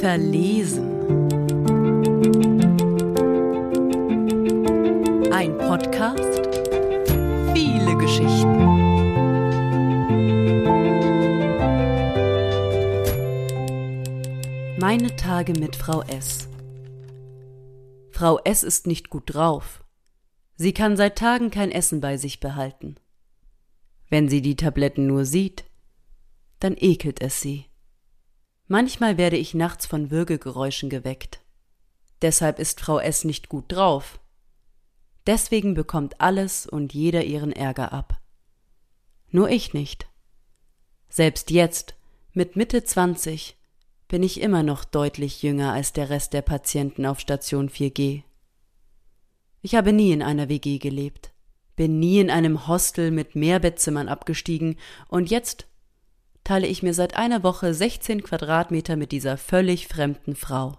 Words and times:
Verlesen. 0.00 0.90
Ein 5.30 5.58
Podcast. 5.58 6.48
Viele 7.52 7.96
Geschichten. 7.98 8.54
Meine 14.78 15.14
Tage 15.16 15.52
mit 15.58 15.76
Frau 15.76 16.00
S. 16.02 16.48
Frau 18.10 18.38
S 18.38 18.62
ist 18.62 18.86
nicht 18.86 19.10
gut 19.10 19.34
drauf. 19.34 19.84
Sie 20.56 20.72
kann 20.72 20.96
seit 20.96 21.18
Tagen 21.18 21.50
kein 21.50 21.70
Essen 21.70 22.00
bei 22.00 22.16
sich 22.16 22.40
behalten. 22.40 22.96
Wenn 24.14 24.28
sie 24.28 24.42
die 24.42 24.54
Tabletten 24.54 25.08
nur 25.08 25.24
sieht, 25.24 25.64
dann 26.60 26.76
ekelt 26.78 27.20
es 27.20 27.40
sie. 27.40 27.66
Manchmal 28.68 29.18
werde 29.18 29.36
ich 29.36 29.54
nachts 29.54 29.86
von 29.86 30.12
Würgegeräuschen 30.12 30.88
geweckt. 30.88 31.40
Deshalb 32.22 32.60
ist 32.60 32.80
Frau 32.80 33.00
S 33.00 33.24
nicht 33.24 33.48
gut 33.48 33.64
drauf. 33.66 34.20
Deswegen 35.26 35.74
bekommt 35.74 36.20
alles 36.20 36.64
und 36.64 36.94
jeder 36.94 37.24
ihren 37.24 37.50
Ärger 37.50 37.92
ab. 37.92 38.20
Nur 39.32 39.50
ich 39.50 39.74
nicht. 39.74 40.06
Selbst 41.08 41.50
jetzt, 41.50 41.96
mit 42.32 42.54
Mitte 42.54 42.84
20, 42.84 43.56
bin 44.06 44.22
ich 44.22 44.40
immer 44.40 44.62
noch 44.62 44.84
deutlich 44.84 45.42
jünger 45.42 45.72
als 45.72 45.92
der 45.92 46.08
Rest 46.08 46.34
der 46.34 46.42
Patienten 46.42 47.04
auf 47.04 47.18
Station 47.18 47.68
4G. 47.68 48.22
Ich 49.60 49.74
habe 49.74 49.92
nie 49.92 50.12
in 50.12 50.22
einer 50.22 50.48
WG 50.48 50.78
gelebt, 50.78 51.33
bin 51.76 51.98
nie 51.98 52.20
in 52.20 52.30
einem 52.30 52.68
Hostel 52.68 53.10
mit 53.10 53.34
Mehrbettzimmern 53.34 54.08
abgestiegen 54.08 54.76
und 55.08 55.30
jetzt 55.30 55.66
teile 56.44 56.66
ich 56.66 56.82
mir 56.82 56.94
seit 56.94 57.16
einer 57.16 57.42
Woche 57.42 57.72
16 57.74 58.22
Quadratmeter 58.22 58.96
mit 58.96 59.12
dieser 59.12 59.36
völlig 59.36 59.88
fremden 59.88 60.36
Frau. 60.36 60.78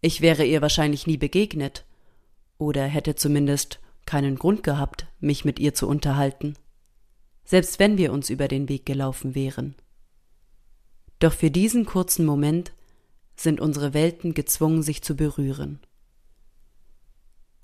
Ich 0.00 0.20
wäre 0.20 0.44
ihr 0.44 0.62
wahrscheinlich 0.62 1.06
nie 1.06 1.16
begegnet 1.16 1.84
oder 2.58 2.84
hätte 2.84 3.14
zumindest 3.14 3.80
keinen 4.06 4.36
Grund 4.36 4.62
gehabt, 4.62 5.06
mich 5.18 5.44
mit 5.44 5.58
ihr 5.58 5.74
zu 5.74 5.88
unterhalten, 5.88 6.54
selbst 7.44 7.78
wenn 7.78 7.98
wir 7.98 8.12
uns 8.12 8.30
über 8.30 8.48
den 8.48 8.68
Weg 8.68 8.86
gelaufen 8.86 9.34
wären. 9.34 9.74
Doch 11.18 11.32
für 11.32 11.50
diesen 11.50 11.84
kurzen 11.86 12.24
Moment 12.24 12.72
sind 13.34 13.60
unsere 13.60 13.94
Welten 13.94 14.32
gezwungen, 14.34 14.82
sich 14.82 15.02
zu 15.02 15.16
berühren. 15.16 15.80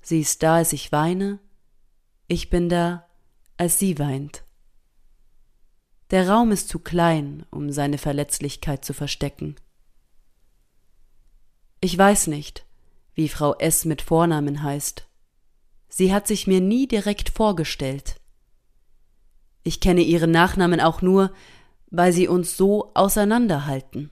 Sie 0.01 0.19
ist 0.19 0.43
da, 0.43 0.57
als 0.57 0.73
ich 0.73 0.91
weine, 0.91 1.39
ich 2.27 2.49
bin 2.49 2.69
da, 2.69 3.05
als 3.57 3.79
sie 3.79 3.99
weint. 3.99 4.43
Der 6.11 6.29
Raum 6.29 6.51
ist 6.51 6.69
zu 6.69 6.79
klein, 6.79 7.45
um 7.49 7.71
seine 7.71 7.97
Verletzlichkeit 7.97 8.85
zu 8.85 8.93
verstecken. 8.93 9.55
Ich 11.81 11.97
weiß 11.97 12.27
nicht, 12.27 12.65
wie 13.13 13.27
Frau 13.27 13.55
S 13.55 13.83
mit 13.85 14.01
Vornamen 14.01 14.63
heißt. 14.63 15.07
Sie 15.89 16.13
hat 16.13 16.27
sich 16.27 16.47
mir 16.47 16.61
nie 16.61 16.87
direkt 16.87 17.29
vorgestellt. 17.29 18.21
Ich 19.63 19.79
kenne 19.79 20.01
ihren 20.01 20.31
Nachnamen 20.31 20.79
auch 20.79 21.01
nur, 21.01 21.33
weil 21.91 22.13
sie 22.13 22.27
uns 22.27 22.57
so 22.57 22.91
auseinanderhalten. 22.95 24.11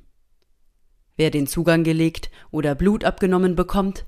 Wer 1.16 1.32
den 1.32 1.48
Zugang 1.48 1.84
gelegt 1.84 2.30
oder 2.52 2.76
Blut 2.76 3.04
abgenommen 3.04 3.56
bekommt, 3.56 4.06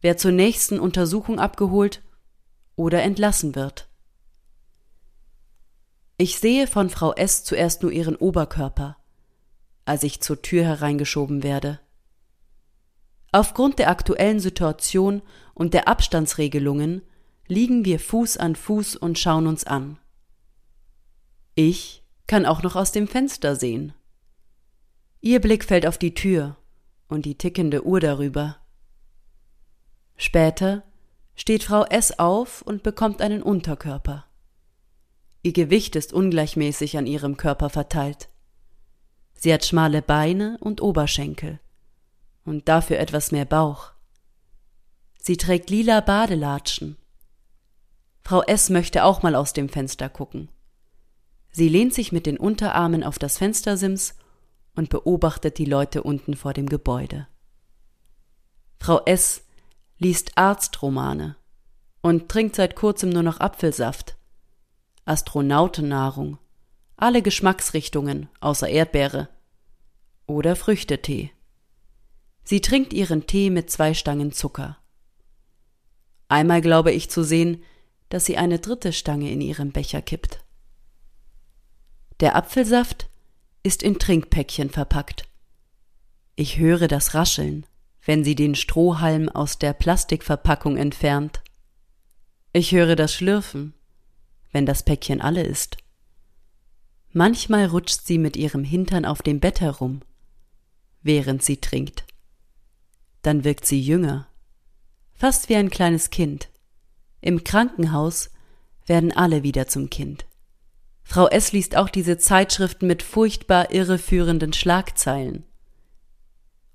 wer 0.00 0.16
zur 0.16 0.32
nächsten 0.32 0.78
Untersuchung 0.78 1.38
abgeholt 1.40 2.02
oder 2.76 3.02
entlassen 3.02 3.54
wird. 3.54 3.88
Ich 6.16 6.38
sehe 6.38 6.66
von 6.66 6.90
Frau 6.90 7.12
S 7.12 7.44
zuerst 7.44 7.82
nur 7.82 7.90
ihren 7.90 8.16
Oberkörper, 8.16 8.96
als 9.84 10.02
ich 10.02 10.20
zur 10.20 10.42
Tür 10.42 10.64
hereingeschoben 10.64 11.42
werde. 11.42 11.80
Aufgrund 13.32 13.80
der 13.80 13.90
aktuellen 13.90 14.38
Situation 14.38 15.22
und 15.54 15.74
der 15.74 15.88
Abstandsregelungen 15.88 17.02
liegen 17.48 17.84
wir 17.84 17.98
Fuß 17.98 18.36
an 18.36 18.54
Fuß 18.54 18.94
und 18.96 19.18
schauen 19.18 19.48
uns 19.48 19.64
an. 19.64 19.98
Ich 21.56 22.04
kann 22.26 22.46
auch 22.46 22.62
noch 22.62 22.76
aus 22.76 22.92
dem 22.92 23.08
Fenster 23.08 23.56
sehen. 23.56 23.92
Ihr 25.20 25.40
Blick 25.40 25.64
fällt 25.64 25.86
auf 25.86 25.98
die 25.98 26.14
Tür 26.14 26.56
und 27.08 27.24
die 27.24 27.36
tickende 27.36 27.84
Uhr 27.84 27.98
darüber. 27.98 28.58
Später 30.16 30.84
steht 31.34 31.64
Frau 31.64 31.84
S 31.84 32.18
auf 32.18 32.62
und 32.62 32.82
bekommt 32.82 33.20
einen 33.20 33.42
Unterkörper. 33.42 34.24
Ihr 35.42 35.52
Gewicht 35.52 35.96
ist 35.96 36.12
ungleichmäßig 36.12 36.96
an 36.96 37.06
ihrem 37.06 37.36
Körper 37.36 37.68
verteilt. 37.68 38.28
Sie 39.34 39.52
hat 39.52 39.64
schmale 39.64 40.00
Beine 40.00 40.56
und 40.60 40.80
Oberschenkel 40.80 41.60
und 42.44 42.68
dafür 42.68 42.98
etwas 42.98 43.30
mehr 43.30 43.44
Bauch. 43.44 43.92
Sie 45.18 45.36
trägt 45.36 45.70
lila 45.70 46.00
Badelatschen. 46.00 46.96
Frau 48.22 48.42
S 48.42 48.70
möchte 48.70 49.04
auch 49.04 49.22
mal 49.22 49.34
aus 49.34 49.52
dem 49.52 49.68
Fenster 49.68 50.08
gucken. 50.08 50.48
Sie 51.50 51.68
lehnt 51.68 51.94
sich 51.94 52.10
mit 52.10 52.26
den 52.26 52.38
Unterarmen 52.38 53.04
auf 53.04 53.18
das 53.18 53.38
Fenstersims 53.38 54.14
und 54.74 54.88
beobachtet 54.88 55.58
die 55.58 55.66
Leute 55.66 56.02
unten 56.02 56.36
vor 56.36 56.52
dem 56.52 56.68
Gebäude. 56.68 57.28
Frau 58.80 59.02
S 59.04 59.43
liest 60.04 60.36
Arztromane 60.36 61.34
und 62.02 62.28
trinkt 62.28 62.56
seit 62.56 62.76
kurzem 62.76 63.08
nur 63.08 63.22
noch 63.22 63.40
Apfelsaft. 63.40 64.18
Astronautennahrung, 65.06 66.36
alle 66.96 67.22
Geschmacksrichtungen 67.22 68.28
außer 68.40 68.68
Erdbeere 68.68 69.30
oder 70.26 70.56
Früchtetee. 70.56 71.30
Sie 72.44 72.60
trinkt 72.60 72.92
ihren 72.92 73.26
Tee 73.26 73.48
mit 73.48 73.70
zwei 73.70 73.94
Stangen 73.94 74.30
Zucker. 74.30 74.76
Einmal 76.28 76.60
glaube 76.60 76.92
ich 76.92 77.08
zu 77.08 77.24
sehen, 77.24 77.62
dass 78.10 78.26
sie 78.26 78.36
eine 78.36 78.58
dritte 78.58 78.92
Stange 78.92 79.30
in 79.30 79.40
ihrem 79.40 79.72
Becher 79.72 80.02
kippt. 80.02 80.44
Der 82.20 82.36
Apfelsaft 82.36 83.08
ist 83.62 83.82
in 83.82 83.98
Trinkpäckchen 83.98 84.68
verpackt. 84.68 85.26
Ich 86.36 86.58
höre 86.58 86.88
das 86.88 87.14
Rascheln 87.14 87.64
wenn 88.04 88.24
sie 88.24 88.34
den 88.34 88.54
Strohhalm 88.54 89.28
aus 89.28 89.58
der 89.58 89.72
Plastikverpackung 89.72 90.76
entfernt. 90.76 91.42
Ich 92.52 92.72
höre 92.72 92.96
das 92.96 93.14
Schlürfen, 93.14 93.74
wenn 94.52 94.66
das 94.66 94.82
Päckchen 94.82 95.20
alle 95.20 95.42
ist. 95.42 95.78
Manchmal 97.12 97.66
rutscht 97.66 98.06
sie 98.06 98.18
mit 98.18 98.36
ihrem 98.36 98.64
Hintern 98.64 99.04
auf 99.04 99.22
dem 99.22 99.40
Bett 99.40 99.60
herum, 99.60 100.02
während 101.02 101.42
sie 101.42 101.56
trinkt. 101.56 102.04
Dann 103.22 103.44
wirkt 103.44 103.64
sie 103.64 103.80
jünger, 103.80 104.28
fast 105.12 105.48
wie 105.48 105.56
ein 105.56 105.70
kleines 105.70 106.10
Kind. 106.10 106.50
Im 107.20 107.42
Krankenhaus 107.42 108.30
werden 108.86 109.12
alle 109.12 109.42
wieder 109.42 109.66
zum 109.66 109.88
Kind. 109.88 110.26
Frau 111.04 111.28
S. 111.28 111.52
liest 111.52 111.76
auch 111.76 111.88
diese 111.88 112.18
Zeitschriften 112.18 112.86
mit 112.86 113.02
furchtbar 113.02 113.70
irreführenden 113.72 114.52
Schlagzeilen 114.52 115.44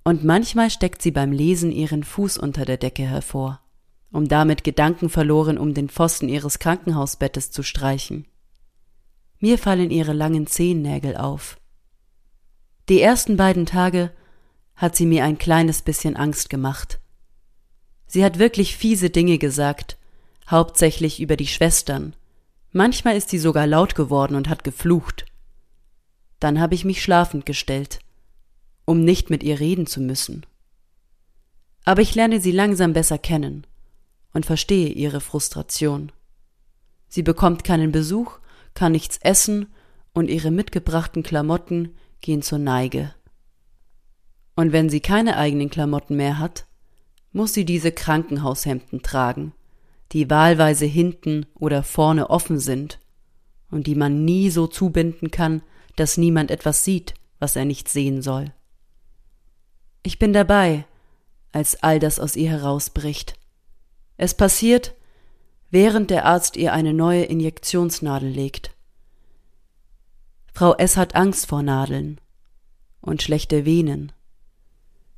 und 0.10 0.24
manchmal 0.24 0.72
steckt 0.72 1.04
sie 1.04 1.12
beim 1.12 1.32
Lesen 1.32 1.72
ihren 1.72 2.04
Fuß 2.04 2.40
unter 2.40 2.66
der 2.66 2.78
Decke 2.78 3.04
hervor, 3.04 3.62
um 4.12 4.28
damit 4.28 4.64
gedankenverloren 4.64 5.60
um 5.60 5.76
den 5.76 5.88
Pfosten 5.88 6.30
ihres 6.30 6.58
Krankenhausbettes 6.58 7.52
zu 7.52 7.62
streichen. 7.62 8.26
Mir 9.38 9.60
fallen 9.60 9.92
ihre 9.92 10.14
langen 10.14 10.48
Zehennägel 10.48 11.16
auf. 11.16 11.60
Die 12.90 13.00
ersten 13.00 13.38
beiden 13.38 13.68
Tage 13.68 14.12
hat 14.76 14.96
sie 14.96 15.06
mir 15.06 15.26
ein 15.26 15.38
kleines 15.38 15.84
bisschen 15.84 16.16
Angst 16.16 16.50
gemacht. 16.50 17.00
Sie 18.08 18.26
hat 18.26 18.40
wirklich 18.40 18.78
fiese 18.78 19.12
Dinge 19.12 19.38
gesagt, 19.38 20.00
hauptsächlich 20.50 21.22
über 21.22 21.38
die 21.38 21.46
Schwestern. 21.46 22.16
Manchmal 22.72 23.16
ist 23.16 23.30
sie 23.30 23.38
sogar 23.38 23.68
laut 23.68 23.94
geworden 23.94 24.34
und 24.34 24.50
hat 24.50 24.64
geflucht. 24.64 25.28
Dann 26.40 26.60
habe 26.60 26.74
ich 26.74 26.84
mich 26.84 27.04
schlafend 27.04 27.46
gestellt 27.46 28.00
um 28.90 29.04
nicht 29.04 29.30
mit 29.30 29.44
ihr 29.44 29.60
reden 29.60 29.86
zu 29.86 30.02
müssen. 30.02 30.48
Aber 31.86 32.02
ich 32.02 32.16
lerne 32.16 32.42
sie 32.42 32.52
langsam 32.52 32.92
besser 32.92 33.20
kennen 33.20 33.68
und 34.34 34.48
verstehe 34.48 34.90
ihre 34.90 35.22
Frustration. 35.22 36.12
Sie 37.08 37.22
bekommt 37.22 37.64
keinen 37.64 37.92
Besuch, 37.92 38.40
kann 38.74 38.94
nichts 38.94 39.20
essen 39.22 39.68
und 40.12 40.28
ihre 40.28 40.50
mitgebrachten 40.50 41.22
Klamotten 41.22 41.94
gehen 42.22 42.42
zur 42.42 42.58
Neige. 42.58 43.14
Und 44.56 44.72
wenn 44.72 44.90
sie 44.90 45.02
keine 45.02 45.38
eigenen 45.38 45.70
Klamotten 45.70 46.16
mehr 46.16 46.40
hat, 46.40 46.66
muss 47.32 47.54
sie 47.54 47.66
diese 47.66 47.92
Krankenhaushemden 47.92 49.04
tragen, 49.04 49.54
die 50.14 50.32
wahlweise 50.32 50.88
hinten 50.88 51.46
oder 51.54 51.84
vorne 51.84 52.32
offen 52.32 52.58
sind 52.58 52.98
und 53.70 53.86
die 53.86 53.94
man 53.94 54.26
nie 54.26 54.50
so 54.50 54.66
zubinden 54.66 55.30
kann, 55.30 55.62
dass 55.96 56.18
niemand 56.18 56.50
etwas 56.50 56.84
sieht, 56.84 57.14
was 57.38 57.56
er 57.56 57.66
nicht 57.66 57.88
sehen 57.88 58.24
soll. 58.24 58.52
Ich 60.04 60.20
bin 60.20 60.34
dabei, 60.34 60.86
als 61.52 61.82
all 61.84 62.00
das 62.00 62.20
aus 62.20 62.36
ihr 62.36 62.50
herausbricht. 62.50 63.34
Es 64.18 64.34
passiert, 64.34 64.94
während 65.72 66.10
der 66.10 66.26
Arzt 66.26 66.58
ihr 66.58 66.74
eine 66.74 66.94
neue 66.94 67.24
Injektionsnadel 67.24 68.30
legt. 68.30 68.76
Frau 70.54 70.76
S. 70.76 70.98
hat 70.98 71.16
Angst 71.16 71.48
vor 71.48 71.64
Nadeln 71.64 72.20
und 73.02 73.22
schlechte 73.22 73.66
Venen. 73.66 74.12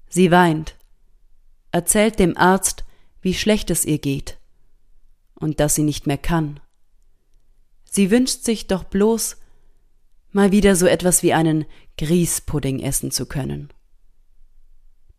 Sie 0.09 0.29
weint, 0.29 0.75
erzählt 1.71 2.19
dem 2.19 2.37
Arzt, 2.37 2.83
wie 3.21 3.33
schlecht 3.33 3.69
es 3.69 3.85
ihr 3.85 3.99
geht 3.99 4.37
und 5.35 5.59
dass 5.59 5.75
sie 5.75 5.83
nicht 5.83 6.05
mehr 6.05 6.17
kann. 6.17 6.59
Sie 7.85 8.11
wünscht 8.11 8.43
sich 8.43 8.67
doch 8.67 8.83
bloß, 8.83 9.37
mal 10.31 10.51
wieder 10.51 10.75
so 10.75 10.85
etwas 10.85 11.23
wie 11.23 11.33
einen 11.33 11.65
Grießpudding 11.97 12.79
essen 12.79 13.11
zu 13.11 13.25
können. 13.25 13.69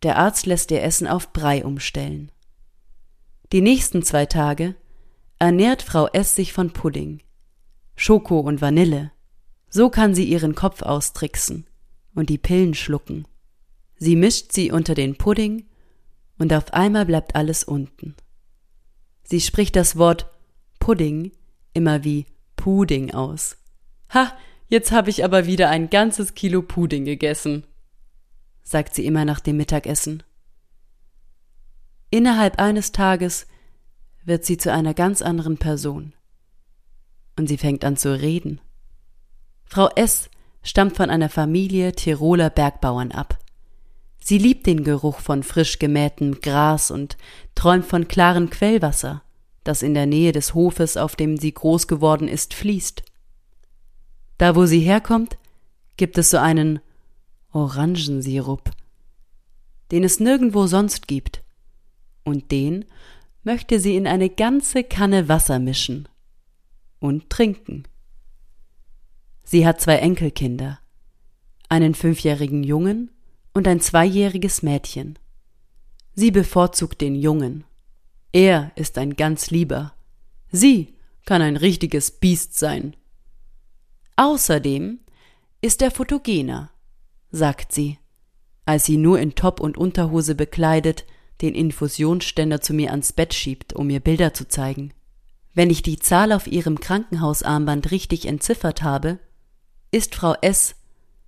Der 0.03 0.17
Arzt 0.17 0.45
lässt 0.45 0.69
ihr 0.71 0.83
Essen 0.83 1.07
auf 1.07 1.31
Brei 1.31 1.63
umstellen. 1.63 2.31
Die 3.53 3.61
nächsten 3.61 4.03
zwei 4.03 4.25
Tage 4.25 4.75
ernährt 5.39 5.81
Frau 5.81 6.07
S. 6.07 6.35
sich 6.35 6.51
von 6.51 6.71
Pudding, 6.71 7.21
Schoko 7.95 8.39
und 8.39 8.61
Vanille. 8.61 9.11
So 9.69 9.89
kann 9.89 10.13
sie 10.13 10.25
ihren 10.25 10.55
Kopf 10.55 10.81
austricksen 10.81 11.65
und 12.13 12.29
die 12.29 12.37
Pillen 12.37 12.73
schlucken. 12.73 13.27
Sie 13.95 14.15
mischt 14.15 14.51
sie 14.51 14.71
unter 14.71 14.93
den 14.93 15.15
Pudding 15.15 15.65
und 16.37 16.53
auf 16.53 16.73
einmal 16.73 17.05
bleibt 17.05 17.35
alles 17.35 17.63
unten. 17.63 18.15
Sie 19.23 19.39
spricht 19.39 19.75
das 19.75 19.97
Wort 19.97 20.29
Pudding 20.79 21.31
immer 21.73 22.03
wie 22.03 22.25
Puding 22.57 23.13
aus. 23.13 23.57
Ha, 24.13 24.35
jetzt 24.67 24.91
habe 24.91 25.09
ich 25.09 25.23
aber 25.23 25.45
wieder 25.45 25.69
ein 25.69 25.89
ganzes 25.89 26.33
Kilo 26.33 26.61
Pudding 26.61 27.05
gegessen, 27.05 27.65
sagt 28.63 28.95
sie 28.95 29.05
immer 29.05 29.25
nach 29.25 29.39
dem 29.39 29.57
Mittagessen. 29.57 30.23
Innerhalb 32.09 32.59
eines 32.59 32.91
Tages 32.91 33.47
wird 34.23 34.45
sie 34.45 34.57
zu 34.57 34.71
einer 34.71 34.93
ganz 34.93 35.21
anderen 35.21 35.57
Person. 35.57 36.13
Und 37.37 37.47
sie 37.47 37.57
fängt 37.57 37.83
an 37.83 37.97
zu 37.97 38.19
reden. 38.19 38.61
Frau 39.65 39.89
S. 39.95 40.29
stammt 40.61 40.95
von 40.95 41.09
einer 41.09 41.29
Familie 41.29 41.93
Tiroler 41.93 42.49
Bergbauern 42.49 43.11
ab. 43.11 43.39
Sie 44.19 44.37
liebt 44.37 44.67
den 44.67 44.83
Geruch 44.83 45.19
von 45.19 45.43
frisch 45.43 45.79
gemähtem 45.79 46.39
Gras 46.39 46.91
und 46.91 47.17
träumt 47.55 47.85
von 47.85 48.07
klarem 48.07 48.49
Quellwasser, 48.49 49.23
das 49.63 49.81
in 49.81 49.93
der 49.93 50.05
Nähe 50.05 50.31
des 50.31 50.53
Hofes, 50.53 50.95
auf 50.95 51.15
dem 51.15 51.37
sie 51.37 51.53
groß 51.53 51.87
geworden 51.87 52.27
ist, 52.27 52.53
fließt. 52.53 53.03
Da, 54.37 54.55
wo 54.55 54.65
sie 54.65 54.79
herkommt, 54.79 55.37
gibt 55.97 56.17
es 56.17 56.29
so 56.29 56.37
einen 56.37 56.79
Orangensirup, 57.53 58.71
den 59.91 60.03
es 60.03 60.19
nirgendwo 60.19 60.67
sonst 60.67 61.07
gibt, 61.07 61.43
und 62.23 62.51
den 62.51 62.85
möchte 63.43 63.79
sie 63.79 63.95
in 63.95 64.07
eine 64.07 64.29
ganze 64.29 64.83
Kanne 64.83 65.29
Wasser 65.29 65.59
mischen 65.59 66.07
und 66.99 67.29
trinken. 67.29 67.83
Sie 69.43 69.67
hat 69.67 69.81
zwei 69.81 69.97
Enkelkinder, 69.97 70.79
einen 71.69 71.95
fünfjährigen 71.95 72.63
Jungen 72.63 73.11
und 73.53 73.67
ein 73.67 73.81
zweijähriges 73.81 74.63
Mädchen. 74.63 75.19
Sie 76.15 76.31
bevorzugt 76.31 77.01
den 77.01 77.15
Jungen. 77.15 77.65
Er 78.31 78.71
ist 78.75 78.97
ein 78.97 79.15
ganz 79.15 79.51
lieber. 79.51 79.93
Sie 80.51 80.95
kann 81.25 81.41
ein 81.41 81.57
richtiges 81.57 82.11
Biest 82.11 82.57
sein. 82.57 82.95
Außerdem 84.15 84.99
ist 85.61 85.81
er 85.81 85.91
fotogener, 85.91 86.71
sagt 87.33 87.73
sie, 87.73 87.97
als 88.65 88.85
sie 88.85 88.95
nur 88.95 89.19
in 89.19 89.35
Top 89.35 89.59
und 89.59 89.77
Unterhose 89.77 90.35
bekleidet 90.35 91.05
den 91.41 91.55
Infusionsständer 91.55 92.61
zu 92.61 92.73
mir 92.73 92.91
ans 92.91 93.11
Bett 93.11 93.33
schiebt, 93.33 93.73
um 93.73 93.87
mir 93.87 93.99
Bilder 93.99 94.33
zu 94.33 94.47
zeigen. 94.47 94.93
Wenn 95.53 95.69
ich 95.69 95.81
die 95.81 95.99
Zahl 95.99 96.31
auf 96.31 96.47
ihrem 96.47 96.79
Krankenhausarmband 96.79 97.91
richtig 97.91 98.27
entziffert 98.27 98.83
habe, 98.83 99.19
ist 99.91 100.15
Frau 100.15 100.35
S. 100.41 100.75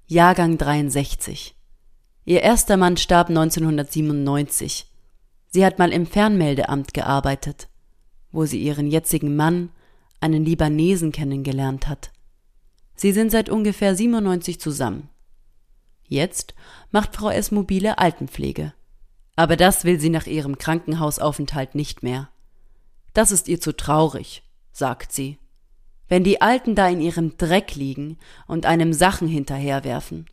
Jahrgang 0.07 0.57
63. 0.57 1.55
Ihr 2.23 2.41
erster 2.41 2.77
Mann 2.77 2.97
starb 2.97 3.29
1997. 3.29 4.87
Sie 5.49 5.65
hat 5.65 5.79
mal 5.79 5.91
im 5.91 6.05
Fernmeldeamt 6.05 6.93
gearbeitet, 6.93 7.67
wo 8.31 8.45
sie 8.45 8.61
ihren 8.61 8.87
jetzigen 8.87 9.35
Mann, 9.35 9.69
einen 10.21 10.45
Libanesen, 10.45 11.11
kennengelernt 11.11 11.87
hat. 11.87 12.11
Sie 12.95 13.11
sind 13.11 13.31
seit 13.31 13.49
ungefähr 13.49 13.95
97 13.95 14.59
zusammen. 14.59 15.09
Jetzt 16.07 16.53
macht 16.91 17.15
Frau 17.15 17.29
S. 17.29 17.51
mobile 17.51 17.97
Altenpflege. 17.97 18.73
Aber 19.35 19.57
das 19.57 19.83
will 19.83 19.99
sie 19.99 20.09
nach 20.09 20.27
ihrem 20.27 20.57
Krankenhausaufenthalt 20.57 21.75
nicht 21.75 22.03
mehr. 22.03 22.29
Das 23.13 23.31
ist 23.31 23.47
ihr 23.47 23.59
zu 23.59 23.75
traurig, 23.75 24.43
sagt 24.71 25.11
sie. 25.11 25.39
Wenn 26.07 26.23
die 26.23 26.41
Alten 26.41 26.75
da 26.75 26.87
in 26.87 27.01
ihrem 27.01 27.37
Dreck 27.37 27.75
liegen 27.75 28.17
und 28.47 28.65
einem 28.65 28.93
Sachen 28.93 29.27
hinterherwerfen. 29.27 30.27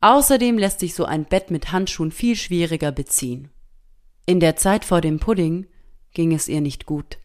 Außerdem 0.00 0.58
lässt 0.58 0.80
sich 0.80 0.94
so 0.94 1.04
ein 1.04 1.24
Bett 1.24 1.50
mit 1.50 1.72
Handschuhen 1.72 2.10
viel 2.10 2.36
schwieriger 2.36 2.92
beziehen. 2.92 3.50
In 4.26 4.40
der 4.40 4.56
Zeit 4.56 4.84
vor 4.84 5.00
dem 5.00 5.18
Pudding 5.18 5.66
ging 6.12 6.32
es 6.32 6.48
ihr 6.48 6.60
nicht 6.60 6.86
gut. 6.86 7.18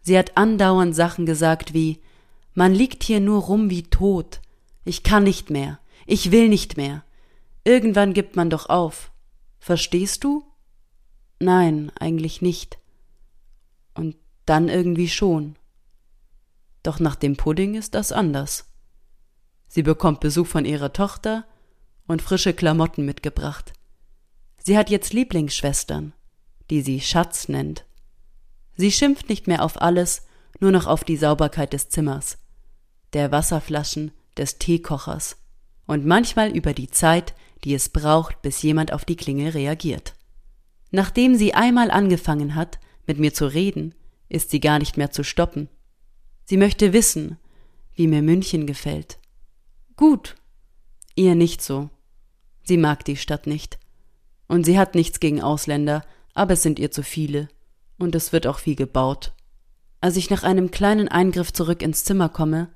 Sie 0.00 0.18
hat 0.18 0.36
andauernd 0.36 0.94
Sachen 0.94 1.26
gesagt 1.26 1.74
wie 1.74 2.00
Man 2.54 2.74
liegt 2.74 3.04
hier 3.04 3.20
nur 3.20 3.42
rum 3.42 3.70
wie 3.70 3.84
tot. 3.84 4.40
Ich 4.84 5.02
kann 5.02 5.24
nicht 5.24 5.50
mehr. 5.50 5.78
Ich 6.06 6.30
will 6.30 6.48
nicht 6.48 6.76
mehr. 6.76 7.04
Irgendwann 7.64 8.14
gibt 8.14 8.36
man 8.36 8.48
doch 8.48 8.68
auf. 8.68 9.10
Verstehst 9.58 10.22
du? 10.22 10.44
Nein, 11.40 11.90
eigentlich 11.98 12.40
nicht. 12.40 12.78
Und 13.94 14.16
dann 14.46 14.68
irgendwie 14.68 15.08
schon. 15.08 15.56
Doch 16.84 17.00
nach 17.00 17.16
dem 17.16 17.36
Pudding 17.36 17.74
ist 17.74 17.94
das 17.94 18.12
anders. 18.12 18.70
Sie 19.66 19.82
bekommt 19.82 20.20
Besuch 20.20 20.46
von 20.46 20.64
ihrer 20.64 20.92
Tochter, 20.92 21.44
und 22.06 22.22
frische 22.22 22.54
Klamotten 22.54 23.04
mitgebracht. 23.04 23.72
Sie 24.58 24.78
hat 24.78 24.90
jetzt 24.90 25.12
Lieblingsschwestern, 25.12 26.12
die 26.70 26.82
sie 26.82 27.00
Schatz 27.00 27.48
nennt. 27.48 27.84
Sie 28.76 28.92
schimpft 28.92 29.28
nicht 29.28 29.46
mehr 29.46 29.64
auf 29.64 29.80
alles, 29.82 30.26
nur 30.60 30.70
noch 30.70 30.86
auf 30.86 31.02
die 31.02 31.16
Sauberkeit 31.16 31.72
des 31.72 31.88
Zimmers, 31.88 32.38
der 33.12 33.32
Wasserflaschen, 33.32 34.12
des 34.36 34.58
Teekochers 34.58 35.36
und 35.86 36.04
manchmal 36.04 36.54
über 36.54 36.72
die 36.72 36.88
Zeit, 36.88 37.34
die 37.64 37.74
es 37.74 37.88
braucht, 37.88 38.42
bis 38.42 38.62
jemand 38.62 38.92
auf 38.92 39.04
die 39.04 39.16
Klingel 39.16 39.50
reagiert. 39.50 40.14
Nachdem 40.90 41.34
sie 41.36 41.54
einmal 41.54 41.90
angefangen 41.90 42.54
hat, 42.54 42.78
mit 43.06 43.18
mir 43.18 43.32
zu 43.32 43.46
reden, 43.46 43.94
ist 44.28 44.50
sie 44.50 44.60
gar 44.60 44.78
nicht 44.78 44.96
mehr 44.96 45.10
zu 45.10 45.24
stoppen. 45.24 45.68
Sie 46.44 46.56
möchte 46.56 46.92
wissen, 46.92 47.38
wie 47.94 48.06
mir 48.06 48.22
München 48.22 48.66
gefällt. 48.66 49.18
Gut, 49.96 50.36
ihr 51.14 51.34
nicht 51.34 51.62
so. 51.62 51.90
Sie 52.62 52.76
mag 52.76 53.04
die 53.04 53.16
Stadt 53.16 53.46
nicht. 53.46 53.78
Und 54.48 54.64
sie 54.64 54.78
hat 54.78 54.94
nichts 54.94 55.20
gegen 55.20 55.42
Ausländer, 55.42 56.04
aber 56.34 56.54
es 56.54 56.62
sind 56.62 56.78
ihr 56.78 56.90
zu 56.90 57.02
viele. 57.02 57.48
Und 57.98 58.14
es 58.14 58.32
wird 58.32 58.46
auch 58.46 58.58
viel 58.58 58.76
gebaut. 58.76 59.32
Als 60.00 60.16
ich 60.16 60.30
nach 60.30 60.42
einem 60.42 60.70
kleinen 60.70 61.08
Eingriff 61.08 61.52
zurück 61.52 61.82
ins 61.82 62.04
Zimmer 62.04 62.28
komme, 62.28 62.68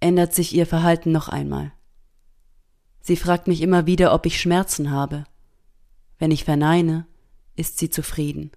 ändert 0.00 0.34
sich 0.34 0.54
ihr 0.54 0.66
Verhalten 0.66 1.12
noch 1.12 1.28
einmal. 1.28 1.72
Sie 3.00 3.16
fragt 3.16 3.48
mich 3.48 3.62
immer 3.62 3.86
wieder, 3.86 4.12
ob 4.12 4.26
ich 4.26 4.40
Schmerzen 4.40 4.90
habe. 4.90 5.24
Wenn 6.18 6.30
ich 6.30 6.44
verneine, 6.44 7.06
ist 7.56 7.78
sie 7.78 7.90
zufrieden. 7.90 8.50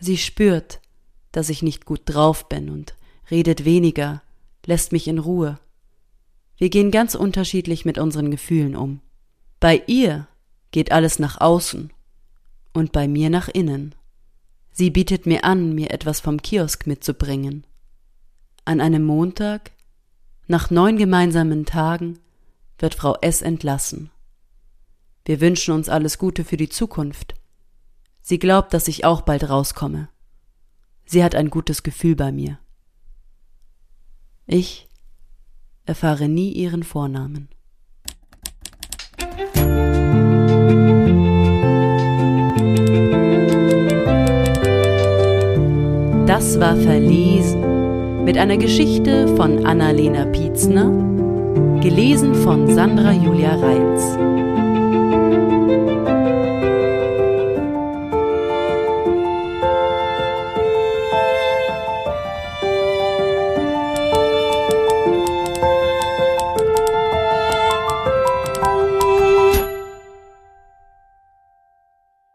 Sie 0.00 0.18
spürt, 0.18 0.80
dass 1.32 1.48
ich 1.48 1.62
nicht 1.62 1.84
gut 1.84 2.02
drauf 2.04 2.48
bin 2.48 2.70
und 2.70 2.94
redet 3.30 3.64
weniger, 3.64 4.22
lässt 4.66 4.92
mich 4.92 5.08
in 5.08 5.18
Ruhe. 5.18 5.58
Wir 6.56 6.70
gehen 6.70 6.90
ganz 6.90 7.14
unterschiedlich 7.14 7.84
mit 7.84 7.98
unseren 7.98 8.30
Gefühlen 8.30 8.76
um. 8.76 9.00
Bei 9.60 9.82
ihr 9.86 10.28
geht 10.70 10.92
alles 10.92 11.18
nach 11.18 11.40
außen 11.40 11.92
und 12.72 12.92
bei 12.92 13.08
mir 13.08 13.30
nach 13.30 13.48
innen. 13.48 13.94
Sie 14.70 14.90
bietet 14.90 15.26
mir 15.26 15.44
an, 15.44 15.74
mir 15.74 15.90
etwas 15.90 16.20
vom 16.20 16.42
Kiosk 16.42 16.86
mitzubringen. 16.86 17.64
An 18.64 18.80
einem 18.80 19.04
Montag, 19.04 19.72
nach 20.46 20.70
neun 20.70 20.96
gemeinsamen 20.96 21.64
Tagen, 21.64 22.18
wird 22.78 22.94
Frau 22.94 23.16
S. 23.20 23.42
entlassen. 23.42 24.10
Wir 25.24 25.40
wünschen 25.40 25.74
uns 25.74 25.88
alles 25.88 26.18
Gute 26.18 26.44
für 26.44 26.56
die 26.56 26.68
Zukunft. 26.68 27.34
Sie 28.20 28.38
glaubt, 28.38 28.74
dass 28.74 28.88
ich 28.88 29.04
auch 29.04 29.22
bald 29.22 29.48
rauskomme. 29.48 30.08
Sie 31.06 31.22
hat 31.22 31.34
ein 31.34 31.50
gutes 31.50 31.82
Gefühl 31.82 32.16
bei 32.16 32.32
mir. 32.32 32.58
Ich 34.46 34.88
erfahre 35.86 36.28
nie 36.28 36.52
ihren 36.52 36.82
Vornamen. 36.82 37.48
Das 46.26 46.58
war 46.58 46.76
Verlesen 46.76 48.24
mit 48.24 48.38
einer 48.38 48.56
Geschichte 48.56 49.28
von 49.36 49.66
Annalena 49.66 50.24
Pietzner, 50.26 51.13
gelesen 51.84 52.34
von 52.34 52.66
Sandra 52.74 53.12
Julia 53.12 53.56
Reitz. 53.56 54.33